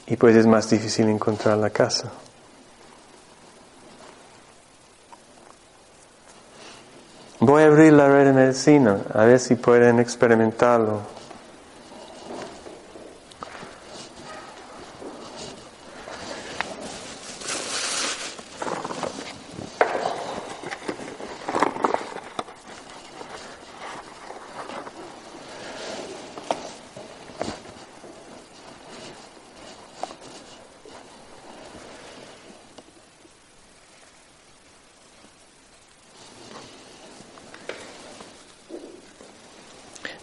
[0.06, 2.10] y pues es más difícil encontrar la casa.
[7.38, 11.15] Voy a abrir la red de medicina, a ver si pueden experimentarlo.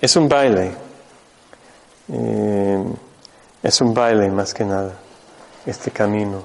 [0.03, 0.69] Es un baile.
[2.11, 2.83] Eh,
[3.63, 4.91] es un baile más que nada,
[5.65, 6.41] este camino.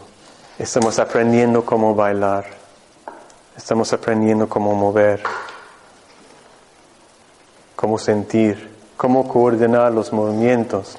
[0.61, 2.45] Estamos aprendiendo cómo bailar.
[3.57, 5.25] Estamos aprendiendo cómo mover,
[7.75, 10.97] cómo sentir, cómo coordinar los movimientos.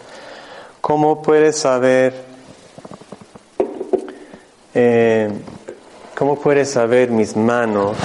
[0.82, 2.26] ¿Cómo puedes saber,
[4.74, 5.32] eh,
[6.14, 7.95] cómo puedes saber mis manos,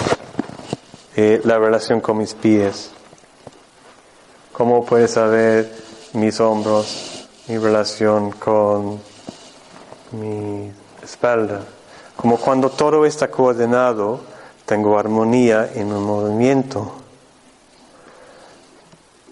[1.16, 2.92] eh, la relación con mis pies?
[4.54, 5.68] ¿Cómo puedes saber
[6.12, 9.00] mis hombros, mi relación con
[10.12, 10.70] mi
[11.02, 11.62] espalda?
[12.14, 14.20] Como cuando todo está coordinado,
[14.64, 16.92] tengo armonía en un movimiento.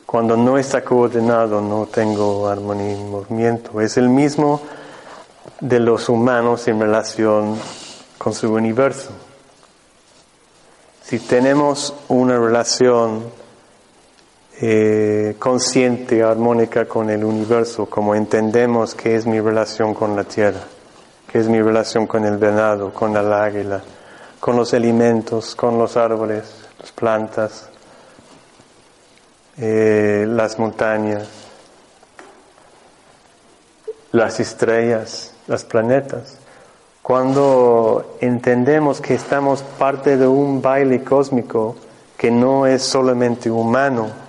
[0.05, 3.81] Cuando no está coordinado, no tengo armonía en movimiento.
[3.81, 4.61] Es el mismo
[5.61, 7.57] de los humanos en relación
[8.19, 9.11] con su universo.
[11.05, 13.41] Si tenemos una relación
[14.65, 20.61] eh, consciente, armónica con el universo, como entendemos que es mi relación con la tierra,
[21.27, 23.83] que es mi relación con el venado, con el águila,
[24.39, 26.45] con los alimentos, con los árboles,
[26.79, 27.71] las plantas,
[29.59, 31.29] eh, las montañas,
[34.13, 36.39] las estrellas, los planetas.
[37.03, 41.75] Cuando entendemos que estamos parte de un baile cósmico
[42.17, 44.22] que no es solamente humano,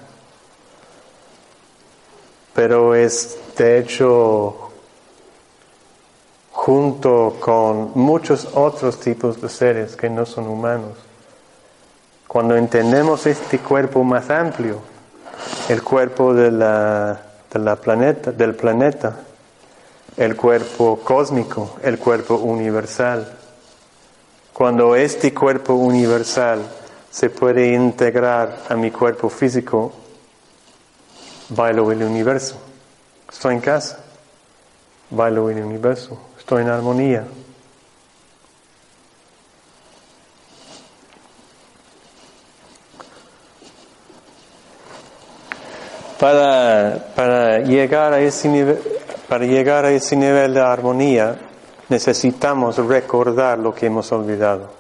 [2.53, 4.71] pero es de hecho
[6.51, 10.93] junto con muchos otros tipos de seres que no son humanos.
[12.27, 14.79] Cuando entendemos este cuerpo más amplio,
[15.67, 19.17] el cuerpo de la, de la planeta, del planeta,
[20.15, 23.37] el cuerpo cósmico, el cuerpo universal,
[24.53, 26.59] cuando este cuerpo universal
[27.09, 29.91] se puede integrar a mi cuerpo físico,
[31.55, 32.57] bailo el universo.
[33.31, 33.99] Estoy en casa,
[35.09, 37.25] bailo el universo, estoy en armonía.
[46.19, 48.79] Para, para, llegar a ese nivel,
[49.27, 51.37] para llegar a ese nivel de armonía
[51.89, 54.71] necesitamos recordar lo que hemos olvidado.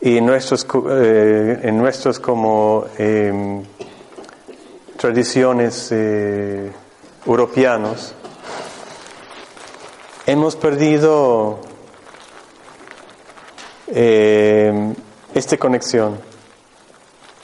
[0.00, 3.62] Y en nuestros, eh, en nuestros como eh,
[4.98, 6.72] tradiciones eh,
[7.24, 8.14] europeanos,
[10.26, 11.60] hemos perdido
[13.86, 14.92] eh,
[15.34, 16.18] esta conexión.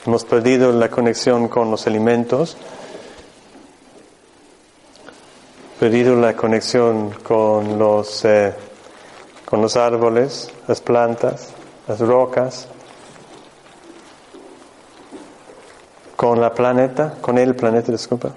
[0.05, 2.57] Hemos perdido la conexión con los alimentos,
[5.79, 8.53] perdido la conexión con los, eh,
[9.45, 11.51] con los árboles, las plantas,
[11.87, 12.67] las rocas.
[16.25, 18.31] Con la planeta, con el planeta, disculpa.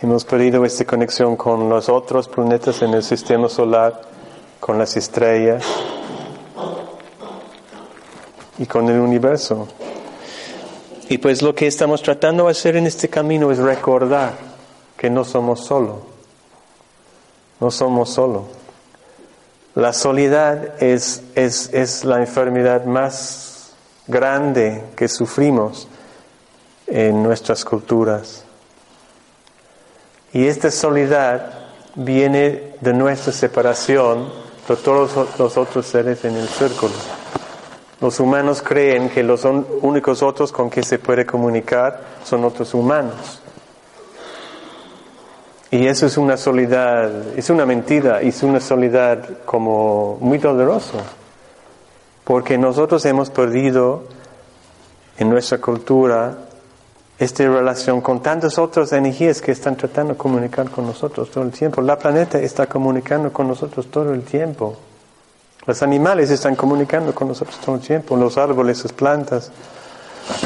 [0.00, 4.00] Hemos perdido esta conexión con los otros planetas en el sistema solar,
[4.60, 5.62] con las estrellas
[8.56, 9.68] y con el universo.
[11.10, 14.32] Y pues lo que estamos tratando de hacer en este camino es recordar
[14.96, 16.00] que no somos solo.
[17.60, 18.44] No somos solo.
[19.74, 23.74] La soledad es, es, es la enfermedad más
[24.06, 25.88] grande que sufrimos
[26.86, 28.44] en nuestras culturas.
[30.32, 31.52] Y esta soledad
[31.94, 34.28] viene de nuestra separación
[34.68, 36.94] de todos los otros seres en el círculo.
[38.00, 43.40] Los humanos creen que los únicos otros con que se puede comunicar son otros humanos.
[45.70, 50.98] Y eso es una soledad, es una mentira, es una soledad como muy dolorosa,
[52.22, 54.04] porque nosotros hemos perdido
[55.18, 56.36] en nuestra cultura
[57.18, 61.52] esta relación con tantas otras energías que están tratando de comunicar con nosotros todo el
[61.52, 61.80] tiempo.
[61.80, 64.76] La planeta está comunicando con nosotros todo el tiempo.
[65.66, 68.16] Los animales están comunicando con nosotros todo el tiempo.
[68.16, 69.50] Los árboles, las plantas,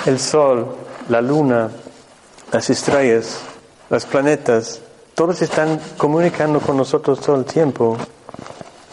[0.07, 0.77] el sol,
[1.09, 1.71] la luna,
[2.53, 3.41] las estrellas,
[3.91, 4.81] los planetas,
[5.15, 7.97] todos están comunicando con nosotros todo el tiempo,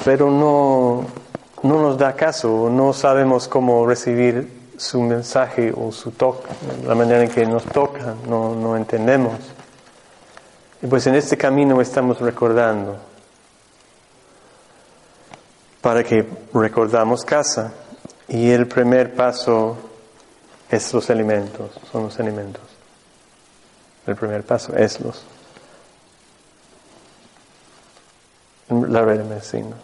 [0.03, 1.05] pero no,
[1.61, 6.49] no nos da caso, no sabemos cómo recibir su mensaje o su toque,
[6.86, 9.34] la manera en que nos toca, no, no entendemos.
[10.82, 12.97] Y pues en este camino estamos recordando
[15.82, 17.71] para que recordamos casa.
[18.28, 19.78] Y el primer paso
[20.69, 22.63] es los alimentos, son los alimentos.
[24.07, 25.23] El primer paso es los.
[28.69, 29.76] La red de medicina.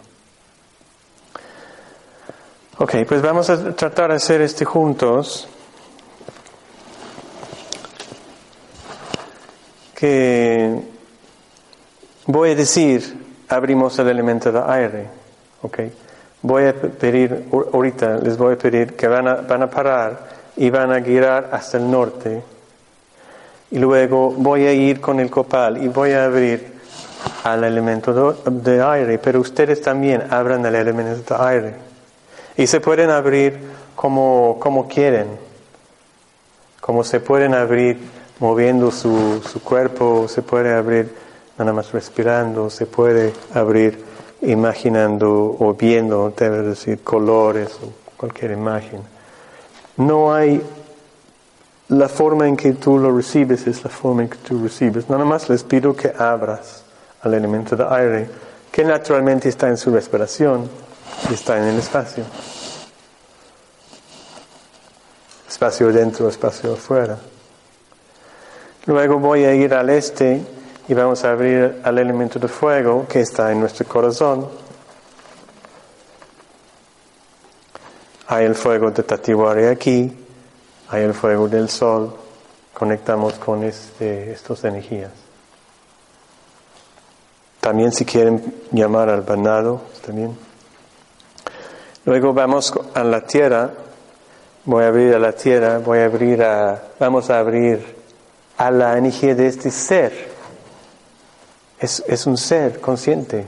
[2.82, 5.46] Ok, pues vamos a tratar de hacer este juntos.
[9.94, 10.82] que
[12.26, 15.06] voy a decir, abrimos el elemento de aire,
[15.62, 15.78] ¿ok?
[16.42, 20.68] Voy a pedir, ahorita les voy a pedir que van a, van a parar y
[20.68, 22.42] van a girar hasta el norte.
[23.70, 26.80] Y luego voy a ir con el copal y voy a abrir
[27.44, 31.91] al elemento de aire, pero ustedes también abran el elemento de aire.
[32.56, 33.58] Y se pueden abrir
[33.96, 35.28] como, como quieren,
[36.80, 37.98] como se pueden abrir
[38.40, 41.14] moviendo su, su cuerpo, se puede abrir
[41.58, 44.04] nada más respirando, se puede abrir
[44.42, 49.00] imaginando o viendo, debe decir, colores o cualquier imagen.
[49.96, 50.62] No hay,
[51.88, 55.08] la forma en que tú lo recibes es la forma en que tú recibes.
[55.08, 56.84] Nada más les pido que abras
[57.22, 58.28] al elemento de aire,
[58.70, 60.68] que naturalmente está en su respiración
[61.30, 62.24] está en el espacio.
[65.48, 67.18] Espacio dentro, espacio afuera.
[68.86, 70.42] Luego voy a ir al este
[70.88, 74.48] y vamos a abrir al elemento de fuego que está en nuestro corazón.
[78.26, 80.12] Hay el fuego de Tatiwari aquí,
[80.88, 82.16] hay el fuego del sol,
[82.72, 85.12] conectamos con este, estas energías.
[87.60, 90.36] También si quieren llamar al banado, también.
[92.04, 93.70] Luego vamos a la tierra,
[94.64, 97.96] voy a abrir a la tierra, voy a abrir a, vamos a abrir
[98.56, 100.32] a la energía de este ser
[101.82, 103.46] es, un ser consciente.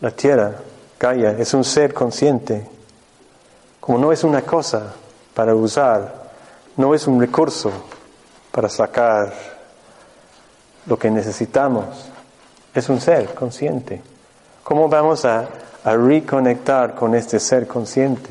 [0.00, 0.54] La tierra,
[0.98, 2.66] Gaia, es un ser consciente.
[3.80, 4.94] Como no es una cosa
[5.34, 6.30] para usar,
[6.76, 7.70] no es un recurso
[8.50, 9.32] para sacar
[10.86, 11.84] lo que necesitamos,
[12.74, 14.02] es un ser consciente.
[14.62, 15.46] ¿Cómo vamos a,
[15.84, 18.30] a reconectar con este ser consciente?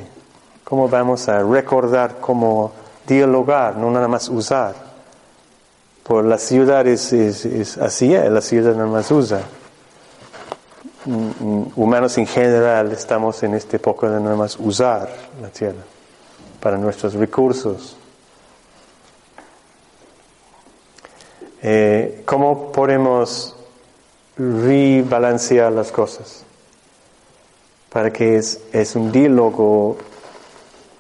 [0.64, 2.72] ¿Cómo vamos a recordar cómo
[3.08, 4.76] dialogar, no nada más usar?
[6.04, 9.42] Por las ciudades es, así, es, la ciudad nada más usa.
[11.06, 15.10] Mm, mm, humanos en general estamos en este época de nada más usar
[15.42, 15.84] la tierra
[16.60, 17.98] para nuestros recursos.
[21.62, 23.56] Eh, ¿Cómo podemos
[24.38, 26.44] rebalancear las cosas?
[27.94, 29.98] Para que es, es un diálogo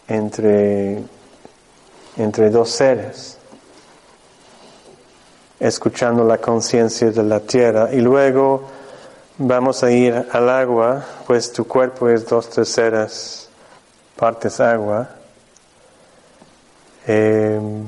[0.07, 1.03] entre,
[2.17, 3.39] entre dos seres
[5.63, 7.89] escuchando la conciencia de la tierra.
[7.93, 8.63] Y luego
[9.37, 13.49] vamos a ir al agua, pues tu cuerpo es dos terceras
[14.17, 15.09] partes agua.
[17.07, 17.85] Em,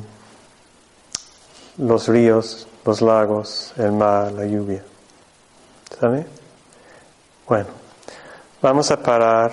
[1.77, 4.83] los ríos, los lagos, el mar, la lluvia.
[5.99, 6.25] ¿Sabe?
[7.45, 7.67] Bueno,
[8.61, 9.51] vamos a parar,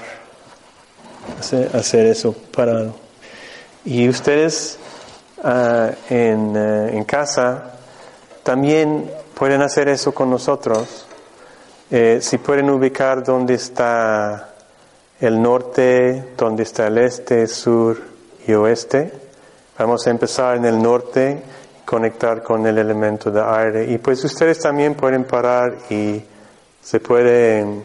[1.38, 2.94] hacer, eso parado.
[3.84, 4.78] Y ustedes
[5.42, 7.72] ah, en, eh, en casa
[8.42, 11.07] también pueden hacer eso con nosotros.
[11.90, 14.55] Eh, si pueden ubicar dónde está
[15.20, 17.98] el norte, dónde está el este, sur
[18.46, 19.12] y oeste.
[19.78, 21.42] Vamos a empezar en el norte,
[21.84, 23.92] conectar con el elemento de aire.
[23.92, 26.22] Y pues ustedes también pueden parar y
[26.80, 27.84] se pueden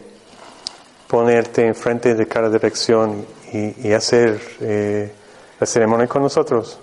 [1.08, 5.10] ponerte enfrente de cada dirección y, hacer eh,
[5.58, 6.78] la ceremonia con nosotros.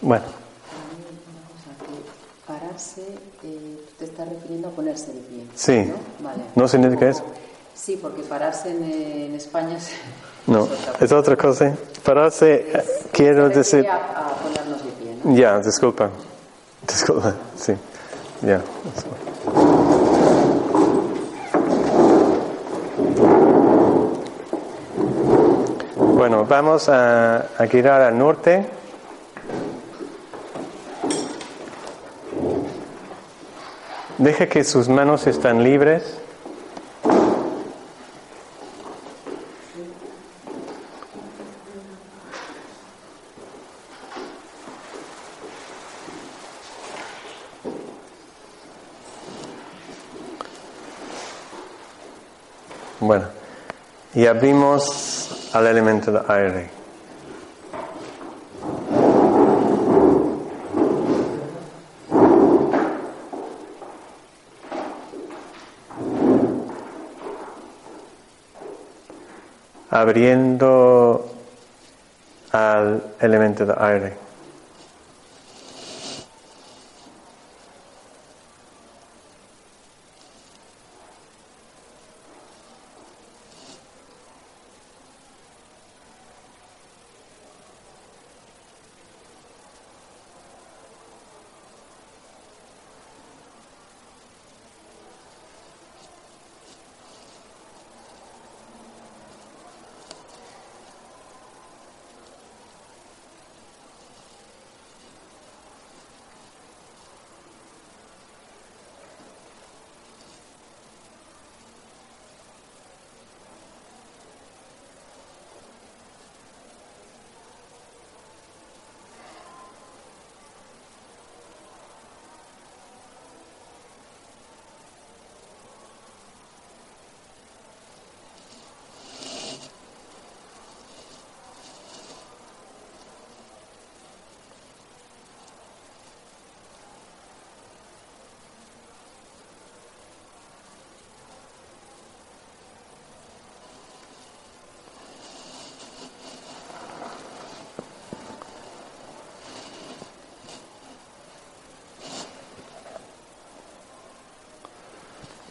[0.00, 0.24] Bueno.
[2.46, 3.02] Pararse,
[3.42, 5.46] eh, te estás refiriendo a ponerse de pie.
[5.56, 5.78] Sí.
[5.78, 5.96] ¿no?
[6.20, 6.44] Vale.
[6.54, 7.24] ¿No significa eso?
[7.74, 9.90] Sí, porque pararse en, en España es.
[10.46, 10.68] No,
[11.00, 11.74] es otra cosa.
[12.04, 12.66] Pararse,
[13.12, 13.86] quiero decir.
[13.88, 15.34] A, a, ponernos de pie, ¿no?
[15.34, 16.10] Ya, disculpa.
[16.86, 17.74] Disculpa, sí.
[18.42, 18.62] Ya.
[25.96, 28.66] Bueno, vamos a, a girar al norte.
[34.18, 36.20] Deje que sus manos estén libres.
[52.98, 53.26] Bueno,
[54.16, 56.70] y abrimos al elemento de aire.
[69.90, 71.26] abriendo
[72.52, 74.25] al elemento de aire.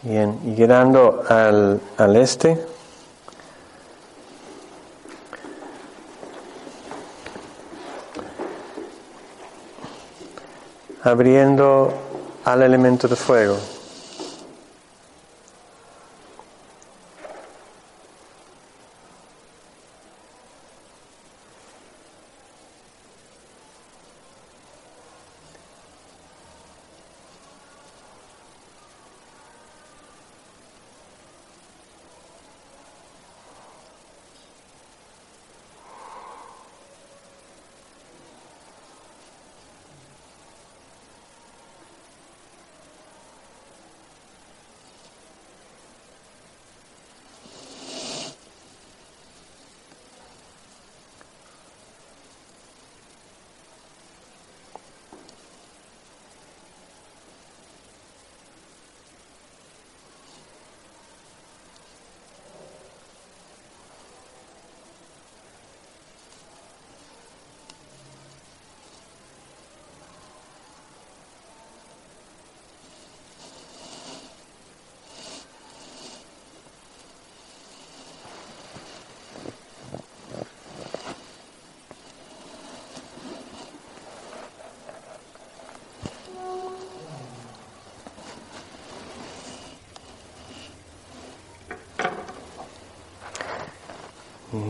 [0.06, 2.64] Bien, y girando al, al este.
[11.02, 11.92] Abriendo
[12.44, 13.58] al elemento de fuego.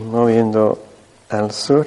[0.04, 0.78] Moviendo
[1.28, 1.86] al sur.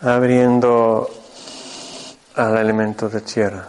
[0.00, 1.08] Abriendo
[2.34, 3.68] al elemento de tierra.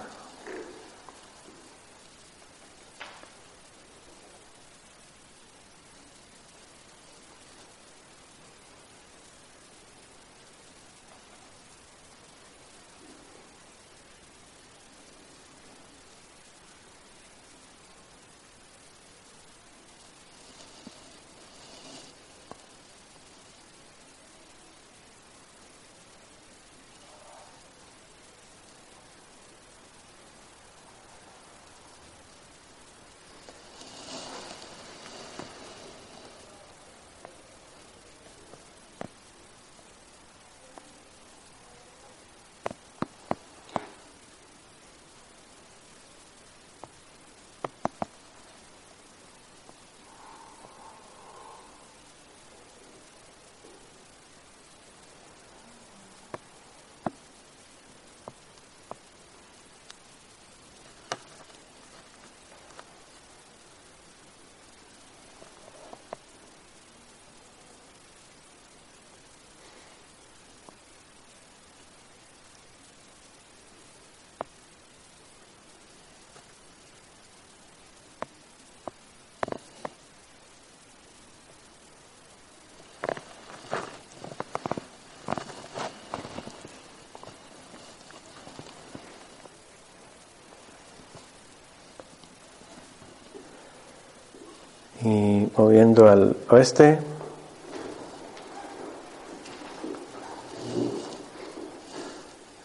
[95.04, 97.00] Y moviendo al oeste.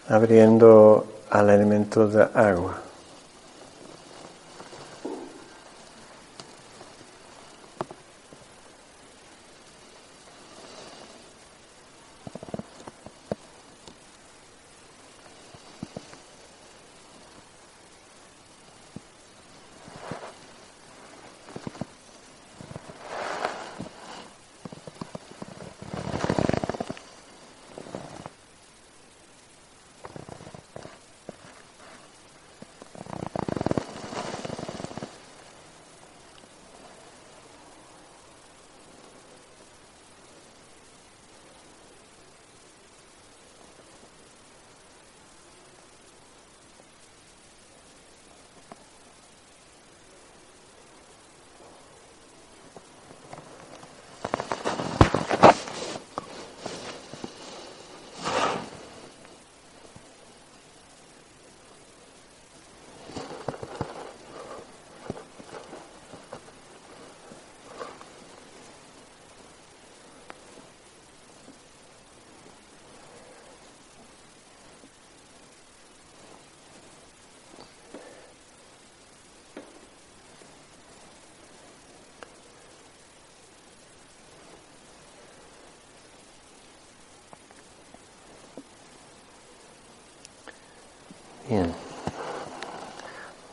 [0.09, 2.88] Abriendo al elemento de agua.
[91.49, 91.72] Bien.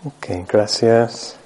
[0.04, 1.38] Ok, gracias.